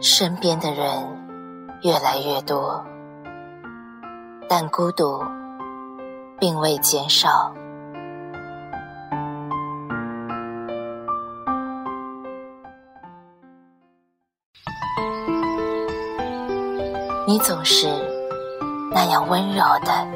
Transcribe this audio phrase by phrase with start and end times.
[0.00, 0.86] 身边的人
[1.82, 2.84] 越来越多，
[4.48, 5.24] 但孤独
[6.38, 7.52] 并未减少。
[17.26, 17.88] 你总是
[18.92, 20.06] 那样温柔的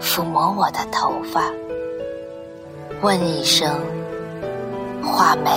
[0.00, 1.44] 抚摸我的头发，
[3.00, 3.80] 问一声：
[5.02, 5.50] 画眉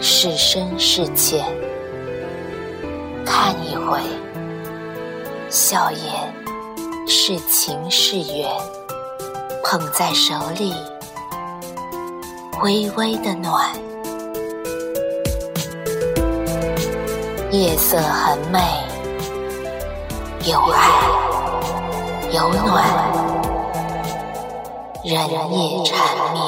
[0.00, 1.44] 是深是浅？
[3.86, 4.00] 回，
[5.48, 6.34] 笑颜
[7.06, 8.50] 是情是缘？
[9.62, 10.74] 捧在手里，
[12.62, 13.72] 微微的暖，
[17.52, 18.58] 夜色很美。
[20.44, 21.00] 有爱，
[22.32, 22.84] 有暖，
[25.04, 25.94] 人也缠
[26.32, 26.42] 绵。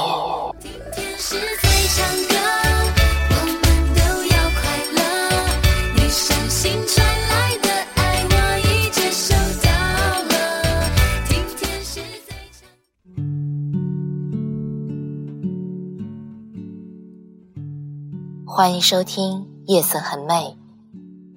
[18.59, 20.35] 欢迎收听《夜色很美》，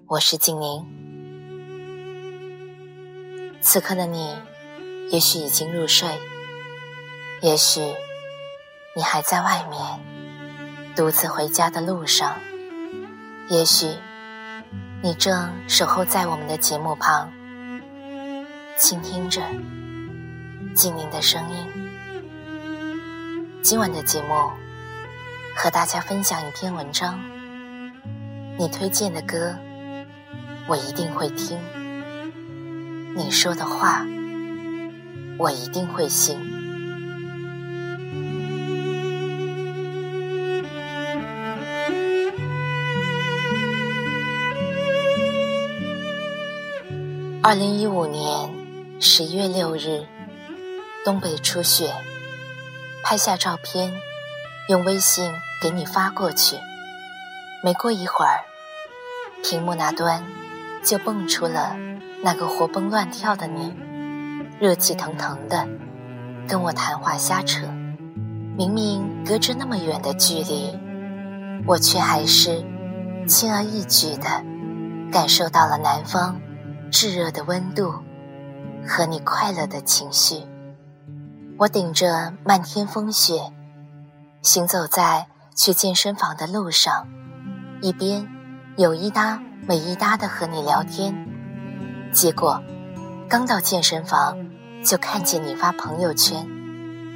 [0.07, 0.83] 我是静宁。
[3.61, 4.35] 此刻的你，
[5.11, 6.09] 也许已经入睡，
[7.43, 7.79] 也许
[8.95, 9.99] 你还在外面
[10.95, 12.37] 独自回家的路上，
[13.51, 13.85] 也许
[15.03, 17.31] 你正守候在我们的节目旁，
[18.79, 19.43] 倾听着
[20.73, 21.67] 静宁的声音。
[23.61, 24.51] 今晚的节目
[25.61, 27.19] 和大家分享一篇文章，
[28.57, 29.55] 你推荐的歌，
[30.67, 31.59] 我一定会听。
[33.15, 34.03] 你说的话，
[35.37, 36.35] 我一定会信。
[47.43, 48.49] 二零一五年
[48.99, 50.07] 十一月六日，
[51.05, 51.93] 东北初雪，
[53.03, 53.93] 拍下照片，
[54.67, 56.57] 用微信给你发过去。
[57.63, 58.41] 没过一会儿，
[59.43, 60.25] 屏幕那端
[60.83, 61.75] 就蹦出了。
[62.23, 63.73] 那个活蹦乱跳的你，
[64.59, 65.67] 热气腾腾的
[66.47, 67.67] 跟我谈话瞎扯，
[68.55, 70.77] 明明隔着那么远的距离，
[71.65, 72.63] 我却还是
[73.27, 74.43] 轻而易举的
[75.11, 76.39] 感受到了南方
[76.91, 77.91] 炙热的温度
[78.87, 80.43] 和你快乐的情绪。
[81.57, 83.51] 我顶着漫天风雪，
[84.43, 85.25] 行走在
[85.55, 87.07] 去健身房的路上，
[87.81, 88.27] 一边
[88.77, 91.27] 有一搭没一搭的和你聊天。
[92.11, 92.61] 结果，
[93.29, 94.37] 刚到健身房，
[94.83, 96.47] 就看见你发朋友圈。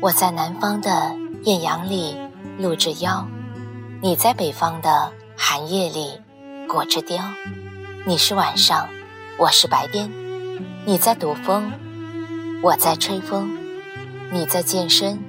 [0.02, 2.18] 我在南方的艳阳里
[2.58, 3.26] 露着腰，
[4.02, 6.22] 你在北方的寒夜里
[6.68, 7.22] 裹着貂。
[8.06, 8.88] 你是晚上，
[9.40, 10.12] 我是白天。
[10.86, 11.72] 你在躲风，
[12.62, 13.58] 我在吹风。
[14.32, 15.20] 你在健身，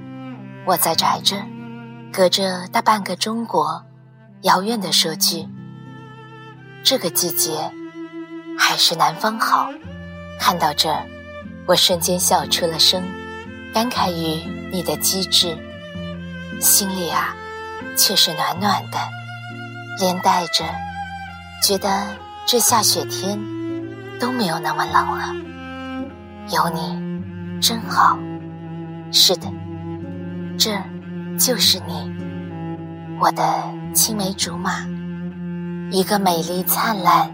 [0.67, 1.37] 我在宅着。
[2.17, 3.85] 隔着大半个中国，
[4.41, 5.47] 遥远的说句：
[6.83, 7.71] 这个季节。
[8.59, 9.69] 还是南方好。
[10.41, 11.05] 看到这儿，
[11.67, 13.03] 我瞬间笑出了声，
[13.75, 14.41] 感慨于
[14.73, 15.59] 你的机智，
[16.59, 17.37] 心里啊，
[17.99, 18.97] 却是暖暖的，
[20.01, 20.65] 连带着
[21.63, 22.17] 觉得
[22.47, 23.39] 这下雪天
[24.19, 25.35] 都没有那么冷了。
[26.49, 28.19] 有你真好。
[29.13, 29.53] 是的，
[30.59, 30.81] 这
[31.39, 32.11] 就是你，
[33.21, 33.43] 我的
[33.95, 34.87] 青梅竹马，
[35.91, 37.33] 一个美丽灿烂。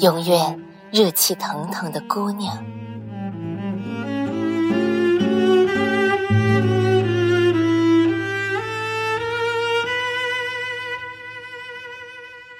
[0.00, 2.64] 永远热气腾腾的姑娘，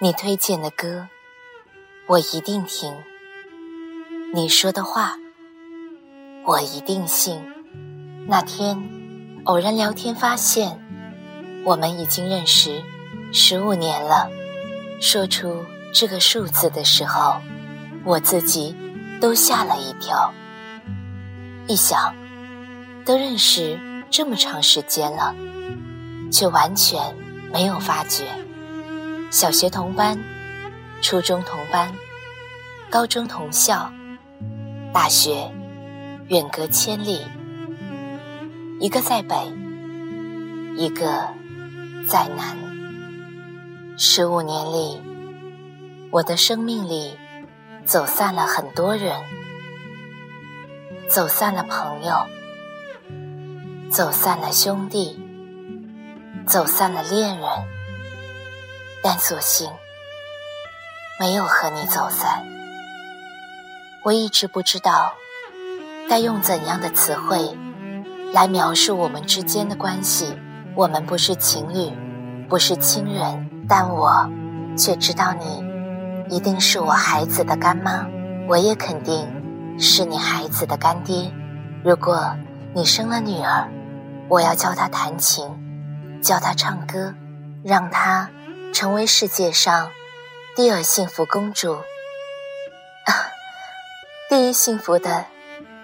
[0.00, 1.06] 你推荐的歌，
[2.08, 2.92] 我一定听；
[4.34, 5.16] 你说的话，
[6.44, 7.40] 我一定信。
[8.26, 8.76] 那天
[9.48, 10.78] 偶然聊天发现，
[11.64, 12.82] 我们已经认识
[13.32, 14.28] 十五年了，
[15.00, 15.64] 说出。
[15.90, 17.40] 这个数字的时候，
[18.04, 18.76] 我自己
[19.22, 20.34] 都吓了一跳。
[21.66, 22.14] 一想，
[23.06, 23.80] 都认识
[24.10, 25.34] 这么长时间了，
[26.30, 27.16] 却完全
[27.50, 28.26] 没有发觉。
[29.30, 30.22] 小学同班，
[31.00, 31.90] 初中同班，
[32.90, 33.90] 高中同校，
[34.92, 35.50] 大学
[36.28, 37.22] 远隔千里，
[38.80, 39.34] 一个在北，
[40.76, 41.28] 一个
[42.06, 42.56] 在南。
[43.96, 45.02] 十五年里。
[46.10, 47.18] 我的生命里，
[47.84, 49.12] 走散了很多人，
[51.10, 52.26] 走散了朋友，
[53.90, 55.20] 走散了兄弟，
[56.46, 57.46] 走散了恋人，
[59.02, 59.70] 但所幸，
[61.20, 62.42] 没有和你走散。
[64.04, 65.12] 我一直不知道
[66.08, 67.54] 该用怎样的词汇
[68.32, 70.36] 来描述我们之间的关系。
[70.74, 71.92] 我们不是情侣，
[72.48, 74.30] 不是亲人，但我
[74.76, 75.64] 却知道你
[76.28, 78.06] 一定是我孩子的干妈，
[78.48, 79.26] 我也肯定
[79.78, 81.32] 是你孩子的干爹。
[81.82, 82.36] 如果
[82.74, 83.68] 你生了女儿，
[84.28, 85.50] 我要教她弹琴，
[86.22, 87.12] 教她唱歌，
[87.64, 88.30] 让她
[88.72, 89.90] 成为世界上
[90.54, 91.72] 第二幸福公主。
[91.72, 93.10] 啊，
[94.30, 95.24] 第一幸福的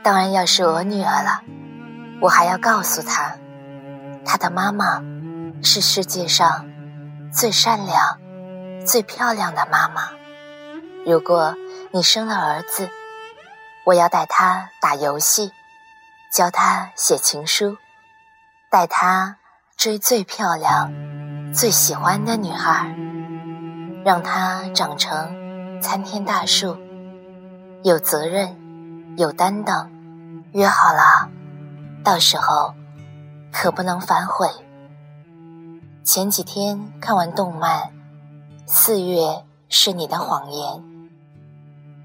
[0.05, 1.41] 当然要是我女儿了。
[2.25, 3.37] 我还要告诉他。
[4.25, 5.03] 他的妈妈
[5.63, 6.65] 是世界上
[7.31, 8.19] 最善良、
[8.87, 10.09] 最漂亮的妈妈。
[11.05, 11.55] 如果
[11.93, 12.89] 你生了儿子，
[13.85, 15.53] 我要带他打游戏，
[16.33, 17.77] 教他写情书，
[18.71, 19.37] 带他
[19.77, 20.91] 追最漂亮、
[21.53, 22.97] 最喜欢的女孩，
[24.03, 26.79] 让他长成参天大树，
[27.83, 28.57] 有责任、
[29.19, 29.91] 有担当。
[30.53, 31.03] 约好了，
[32.05, 32.73] 到时候。
[33.57, 34.51] 可不能反悔。
[36.03, 37.83] 前几天看完动漫
[38.67, 40.73] 《四月是你的谎言》，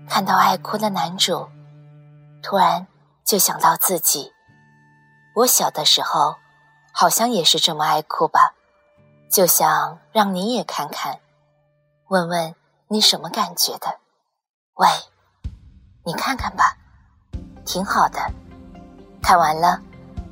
[0.07, 1.49] 看到爱哭的男主，
[2.43, 2.85] 突然
[3.25, 4.31] 就想到自己。
[5.37, 6.35] 我小的时候
[6.93, 8.53] 好像也是这么爱哭吧，
[9.27, 11.17] 就想让你也看看，
[12.09, 12.53] 问问
[12.89, 13.97] 你什么感觉的。
[14.75, 14.87] 喂，
[16.05, 16.77] 你看看吧，
[17.65, 18.19] 挺好的。
[19.23, 19.81] 看完了，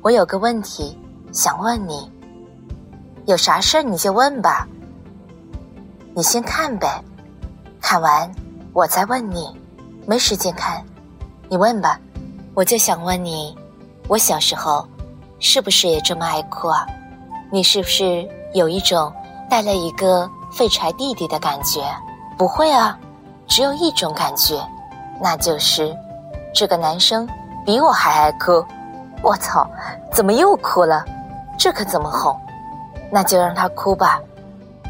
[0.02, 0.98] 我有个问题。
[1.30, 2.10] 想问你，
[3.26, 4.66] 有啥事儿你就问吧。
[6.14, 7.04] 你先看呗，
[7.82, 8.30] 看完
[8.72, 9.54] 我再问你。
[10.06, 10.82] 没时间看，
[11.50, 12.00] 你问吧。
[12.54, 13.54] 我就想问你，
[14.08, 14.88] 我小时候
[15.38, 16.86] 是不是也这么爱哭啊？
[17.52, 19.12] 你是不是有一种
[19.50, 21.82] 带了一个废柴弟弟的感觉？
[22.38, 22.98] 不会啊，
[23.46, 24.58] 只有一种感觉，
[25.20, 25.94] 那就是
[26.54, 27.28] 这个男生
[27.66, 28.64] 比我还爱哭。
[29.22, 29.68] 我操，
[30.12, 31.04] 怎么又哭了？
[31.58, 32.34] 这可怎么哄？
[33.10, 34.20] 那就让他哭吧，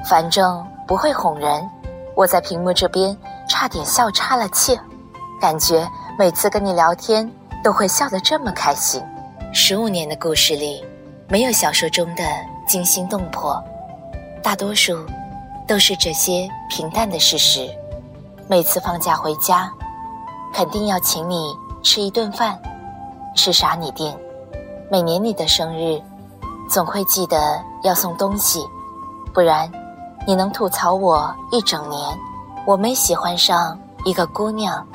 [0.09, 1.69] 反正不会哄人。
[2.15, 3.17] 我在屏幕这边
[3.49, 4.79] 差点笑岔了气，
[5.41, 5.89] 感觉
[6.19, 7.31] 每次跟你聊天
[7.63, 9.03] 都会笑得这么开心。
[9.53, 10.85] 十五年的故事里，
[11.29, 12.23] 没有小说中的
[12.67, 13.63] 惊心动魄，
[14.43, 15.07] 大多数
[15.67, 17.69] 都是这些平淡的事实。
[18.47, 19.71] 每次放假回家，
[20.53, 22.59] 肯定要请你吃一顿饭，
[23.39, 24.13] 吃啥你定。
[24.91, 26.03] 每年你的生日。
[26.69, 27.37] 总会记得
[27.83, 28.61] 要送东西，
[29.33, 29.71] 不然
[30.27, 31.99] 你能吐槽我一整年。
[32.67, 34.87] 我没喜欢上一个姑娘，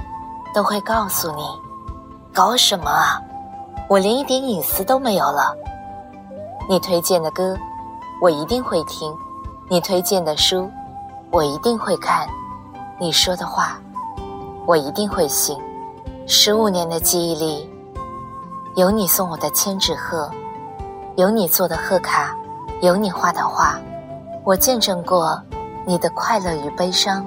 [0.53, 1.41] 都会告诉你，
[2.31, 3.19] 搞什么啊？
[3.89, 5.55] 我连一点隐私都没有了。
[6.69, 7.57] 你推荐的歌，
[8.21, 9.11] 我一定会听；
[9.67, 10.69] 你推荐的书，
[11.31, 12.27] 我一定会看；
[12.99, 13.79] 你说的话，
[14.67, 15.57] 我一定会信。
[16.27, 17.67] 十五年的记忆里，
[18.75, 20.29] 有你送我的千纸鹤。
[21.15, 22.35] 有你做的贺卡，
[22.81, 23.79] 有你画的画，
[24.43, 25.39] 我见证过
[25.85, 27.23] 你的快乐与悲伤，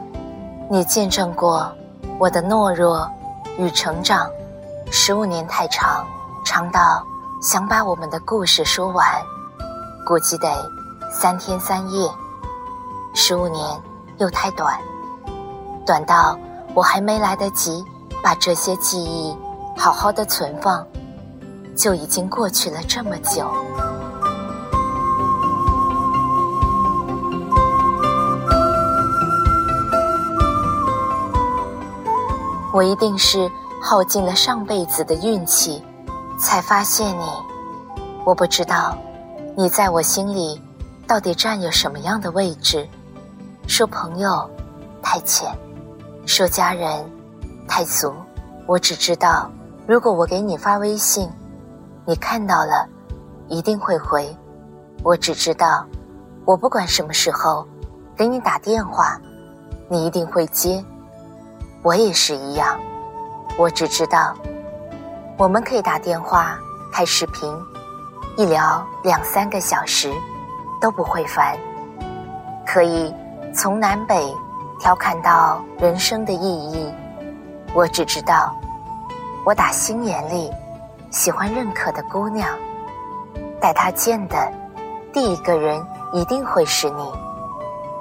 [0.69, 1.70] 你见证过
[2.19, 3.08] 我的懦弱
[3.58, 4.28] 与成长。
[4.90, 6.04] 十五年太长，
[6.44, 7.00] 长到
[7.40, 9.06] 想把我们的故事说完，
[10.04, 10.48] 估计得
[11.12, 12.10] 三天三夜。
[13.14, 13.81] 十五年
[14.19, 14.76] 又太短，
[15.86, 16.36] 短到
[16.74, 17.84] 我还没来得及
[18.20, 19.36] 把这些记忆
[19.76, 20.84] 好好的存放。
[21.76, 23.46] 就已经过去了这么久，
[32.72, 35.84] 我一定是耗尽了上辈子的运气，
[36.40, 37.24] 才发现你。
[38.24, 38.96] 我不知道
[39.54, 40.60] 你在我心里
[41.06, 42.88] 到底占有什么样的位置。
[43.68, 44.48] 说朋友
[45.02, 45.54] 太浅，
[46.24, 46.88] 说家人
[47.68, 48.12] 太俗。
[48.66, 49.50] 我只知道，
[49.86, 51.28] 如果我给你发微信。
[52.08, 52.89] 你看到了，
[53.48, 54.32] 一定会回。
[55.03, 55.84] 我只知道，
[56.44, 57.67] 我不管什么时候
[58.17, 59.20] 给你打电话，
[59.89, 60.84] 你一定会接。
[61.82, 62.79] 我也是一样。
[63.58, 64.32] 我只知道，
[65.36, 66.56] 我们可以打电话、
[66.93, 67.53] 开视频，
[68.36, 70.15] 一聊两三个小时
[70.81, 71.58] 都不会烦。
[72.65, 73.13] 可以
[73.53, 74.32] 从南北
[74.79, 76.89] 调侃到人生的意义。
[77.75, 78.55] 我只知道，
[79.44, 80.53] 我打心眼里。
[81.17, 82.46] 喜欢认可的姑娘，
[83.58, 84.53] 带她见的
[85.15, 85.82] 第一个人
[86.13, 87.11] 一定会是你。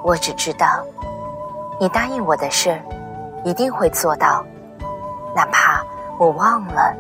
[0.04, 0.84] 我只知道，
[1.80, 2.82] 你答应我的事儿
[3.46, 4.46] 一定会做到，
[5.34, 5.82] 哪怕
[6.20, 6.94] 我忘了，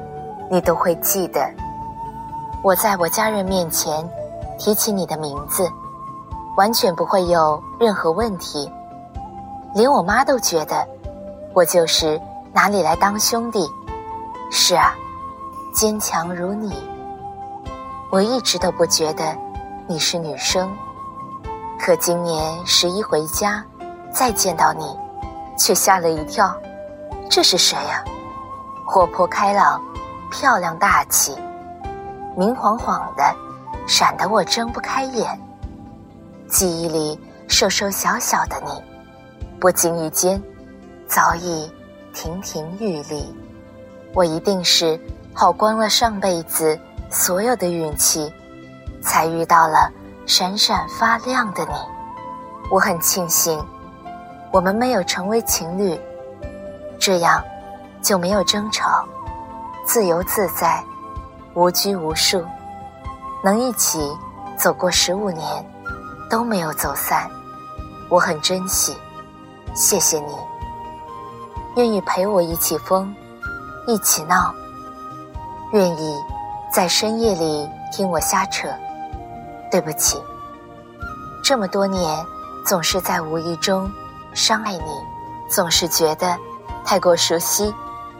[0.49, 1.45] 你都会记得。
[2.63, 4.09] 我在我家人面前
[4.57, 5.69] 提起你的名字，
[6.55, 8.71] 完全不会有任何问题。
[9.73, 10.87] 连我妈都觉得
[11.53, 12.17] 我就是
[12.53, 13.69] 哪里来当兄弟。
[14.49, 14.95] 是啊，
[15.75, 16.73] 坚强如你，
[18.09, 19.37] 我一直都不觉得
[19.87, 20.73] 你是女生。
[21.77, 23.61] 可今年十一回家，
[24.09, 24.97] 再见到你，
[25.57, 26.55] 却吓了一跳。
[27.29, 28.01] 这是谁呀？
[28.85, 29.83] 活泼开朗，
[30.31, 31.35] 漂亮大气，
[32.37, 33.35] 明晃晃的，
[33.85, 35.37] 闪得我睁不开眼。
[36.47, 38.81] 记忆里瘦瘦小小的你，
[39.59, 40.41] 不经意间，
[41.05, 41.69] 早已
[42.13, 43.35] 亭亭玉立。
[44.13, 44.97] 我一定是
[45.37, 46.79] 耗光了上辈子
[47.11, 48.33] 所有的运气，
[49.01, 49.91] 才遇到了
[50.25, 51.73] 闪闪发亮的你。
[52.71, 53.61] 我很庆幸，
[54.49, 55.99] 我们没有成为情侣，
[56.97, 57.43] 这样
[58.01, 59.05] 就没有争吵，
[59.85, 60.81] 自由自在，
[61.53, 62.41] 无拘无束，
[63.43, 64.09] 能一起
[64.57, 65.45] 走过十五年，
[66.29, 67.29] 都没有走散。
[68.09, 68.95] 我很珍惜，
[69.75, 70.33] 谢谢你，
[71.75, 73.13] 愿意陪我一起疯。
[73.87, 74.51] 一起闹，
[75.75, 76.15] 愿意
[76.71, 78.69] 在深夜里听我瞎扯。
[79.69, 80.17] 对不起，
[81.43, 82.25] 这么多年
[82.65, 83.91] 总是在无意中
[84.33, 84.79] 伤害你，
[85.49, 86.33] 总是觉得
[86.85, 87.73] 太过熟悉，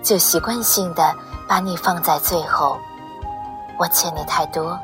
[0.03, 1.15] 就习惯性的
[1.47, 2.77] 把你放在最后。
[3.79, 4.77] 我欠你太多，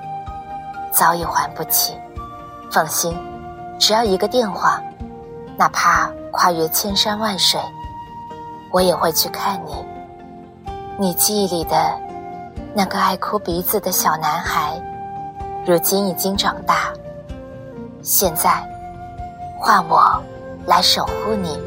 [0.93, 1.93] 早已还不起。
[2.71, 3.13] 放心，
[3.77, 4.81] 只要一个电话，
[5.57, 7.59] 哪怕跨越千山万水，
[8.71, 9.85] 我也会去看你。
[10.97, 11.99] 你记忆里的
[12.73, 14.81] 那个爱哭鼻子的小男孩，
[15.65, 16.93] 如今已经长大。
[18.01, 18.63] 现在，
[19.59, 20.21] 换我
[20.65, 21.59] 来守护你。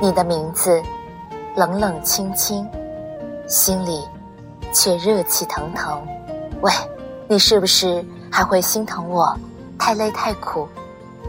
[0.00, 0.80] 你的名字
[1.56, 2.68] 冷冷清清，
[3.48, 4.04] 心里
[4.72, 6.00] 却热气腾腾。
[6.60, 6.72] 喂，
[7.26, 9.36] 你是不是还会心疼我？
[9.76, 10.68] 太累太苦。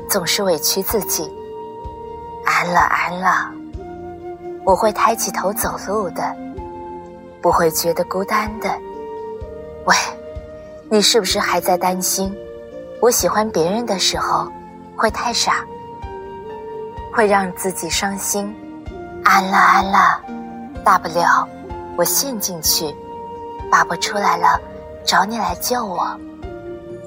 [0.09, 1.31] 总是委屈自己，
[2.55, 3.51] 安了安了，
[4.63, 6.35] 我会抬起头走路的，
[7.41, 8.69] 不会觉得孤单的。
[9.85, 9.95] 喂，
[10.87, 12.33] 你是不是还在担心
[13.01, 14.47] 我喜欢别人的时候
[14.95, 15.65] 会太傻，
[17.11, 18.55] 会让自己伤心？
[19.25, 20.21] 安了安了，
[20.85, 21.47] 大不了
[21.97, 22.95] 我陷进去，
[23.71, 24.61] 拔不出来了，
[25.03, 26.15] 找你来救我。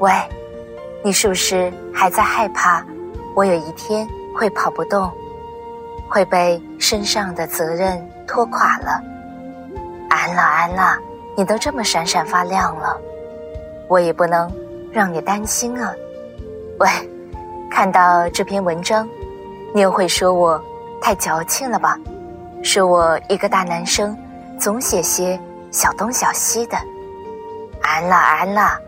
[0.00, 0.12] 喂，
[1.04, 2.84] 你是不是还在害怕？
[3.34, 5.10] 我有一天会跑不动，
[6.08, 9.00] 会被身上的责任拖垮了。
[10.08, 10.98] 安了安了，
[11.36, 12.96] 你都这么闪闪发亮了，
[13.88, 14.50] 我也不能
[14.92, 15.92] 让你担心啊。
[16.78, 16.88] 喂，
[17.70, 19.08] 看到这篇文章，
[19.74, 20.62] 你又会说我
[21.00, 21.98] 太矫情了吧？
[22.62, 24.16] 说我一个大男生
[24.58, 25.38] 总写些
[25.70, 26.76] 小东小西的。
[27.82, 28.78] 安了安了，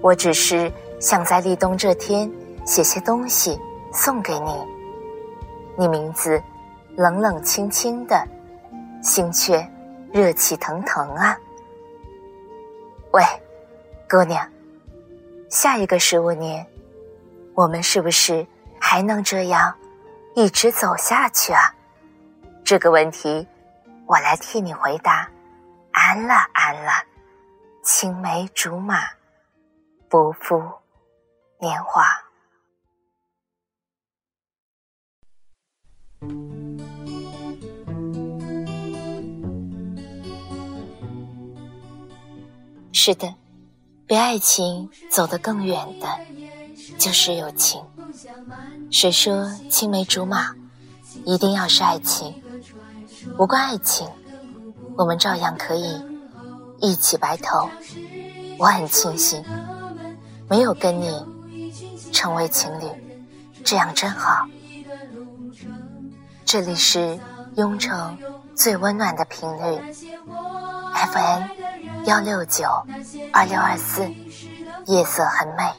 [0.00, 0.70] 我只是
[1.00, 2.30] 想在立冬这天。
[2.64, 3.58] 写些东西
[3.94, 4.52] 送给你，
[5.78, 6.42] 你名字
[6.96, 8.26] 冷冷清清的，
[9.00, 9.64] 心却
[10.12, 11.38] 热气腾腾啊！
[13.12, 13.22] 喂，
[14.10, 14.44] 姑娘，
[15.48, 16.66] 下一个十五年，
[17.54, 18.44] 我们是不是
[18.80, 19.72] 还能这样
[20.34, 21.72] 一直走下去啊？
[22.64, 23.46] 这个问题，
[24.06, 25.30] 我来替你回答。
[25.92, 26.90] 安了安了，
[27.84, 29.04] 青梅竹马，
[30.08, 30.60] 不负
[31.60, 32.04] 年华。
[42.92, 43.32] 是的，
[44.06, 46.06] 比爱情走得更远的，
[46.98, 47.80] 就是友情。
[48.90, 50.54] 谁说青梅竹马
[51.24, 52.42] 一定要是爱情？
[53.38, 54.08] 无关爱情，
[54.96, 56.02] 我们照样可以
[56.80, 57.70] 一起白头。
[58.58, 59.44] 我很庆幸
[60.50, 61.24] 没有跟你
[62.12, 62.86] 成为情侣，
[63.62, 64.48] 这样真好。
[66.50, 67.20] 这里是
[67.56, 68.16] 雍城
[68.54, 69.78] 最温暖的频率
[70.94, 71.42] ，FM
[72.06, 72.64] 幺六九
[73.30, 74.10] 二六二四，
[74.86, 75.70] 夜色很美。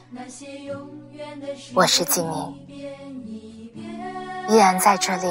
[1.74, 2.54] 我是静宁，
[4.48, 5.28] 依然在这里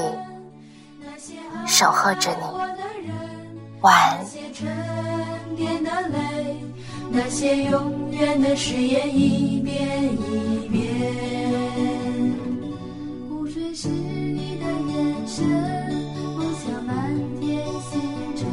[1.65, 2.43] 守候着你。
[3.79, 4.19] 晚安。
[7.12, 10.49] 那些永远的誓言一遍一
[15.46, 18.01] 梦想满天星
[18.36, 18.48] 辰，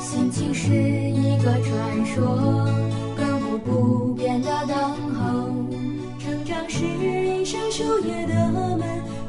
[0.00, 2.68] 心情是一个传说，
[3.16, 4.76] 亘古不变的等
[5.14, 5.50] 候。
[6.18, 8.80] 成长是一扇树叶的门，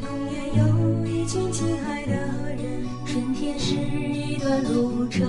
[0.03, 0.61] 永远有
[1.05, 2.85] 一群亲爱的人。
[3.05, 5.27] 春天是一段路程。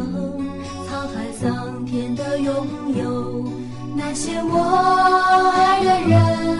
[0.88, 2.54] 沧海桑田的拥
[2.94, 3.44] 有，
[3.96, 6.58] 那些我爱的人，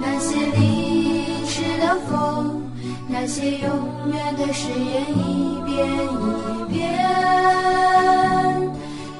[0.00, 2.53] 那些离去的风，
[3.16, 3.70] 那些永
[4.12, 6.82] 远的誓言一遍一遍，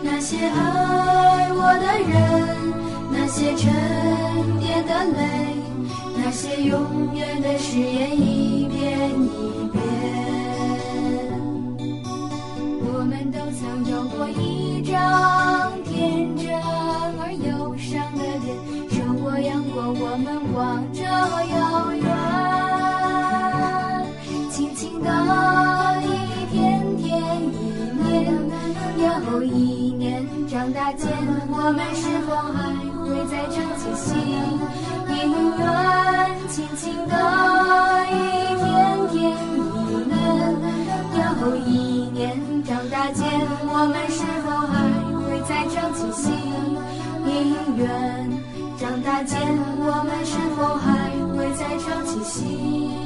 [0.03, 2.13] 那些爱我的人，
[3.13, 3.73] 那些沉
[4.59, 5.21] 淀的泪，
[6.17, 9.81] 那些永远的誓言一遍一遍。
[12.83, 14.54] 我们都曾有过一
[30.65, 31.13] 长大间，
[31.51, 32.73] 我们是否还
[33.05, 34.17] 会再唱起心
[35.11, 35.13] 姻
[35.59, 35.69] 缘？
[36.49, 37.13] 轻轻的
[38.09, 38.17] 一
[38.57, 38.65] 天
[39.13, 39.61] 天一
[40.09, 40.17] 年，
[41.21, 42.65] 又一年。
[42.65, 43.29] 长大间，
[43.69, 44.73] 我们是否还
[45.21, 46.33] 会再唱起心
[47.27, 48.33] 姻缘？
[48.79, 49.39] 长大间，
[49.77, 53.04] 我们是否还会再唱起心？